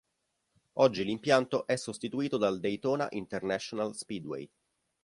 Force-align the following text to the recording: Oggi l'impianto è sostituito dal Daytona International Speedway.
Oggi 0.79 1.03
l'impianto 1.03 1.67
è 1.67 1.75
sostituito 1.75 2.37
dal 2.37 2.59
Daytona 2.59 3.05
International 3.11 3.95
Speedway. 3.95 4.49